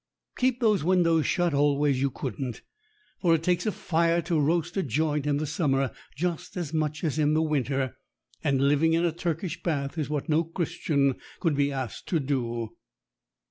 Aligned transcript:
Keep 0.35 0.61
those 0.61 0.83
windows 0.83 1.27
shut 1.27 1.53
always 1.53 2.01
you 2.01 2.09
couldn't. 2.09 2.63
For 3.19 3.35
it 3.35 3.43
takes 3.43 3.67
a 3.67 3.71
fire 3.71 4.19
to 4.23 4.39
roast 4.41 4.75
a 4.75 4.81
joint 4.81 5.27
in 5.27 5.37
the 5.37 5.45
summer 5.45 5.91
just 6.15 6.57
as 6.57 6.73
much 6.73 7.03
as 7.03 7.19
in 7.19 7.35
the 7.35 7.41
winter, 7.43 7.95
and 8.43 8.67
living 8.67 8.93
in 8.93 9.05
a 9.05 9.11
Turkish 9.11 9.61
bath 9.61 9.99
is 9.99 10.09
what 10.09 10.27
no 10.27 10.43
Christian 10.43 11.17
could 11.39 11.55
be 11.55 11.71
asked 11.71 12.07
to 12.07 12.19
do. 12.19 12.71